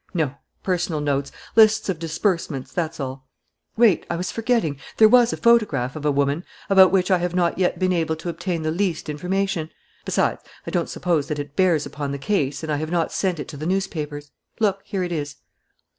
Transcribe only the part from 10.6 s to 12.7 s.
I don't suppose that it bears upon the case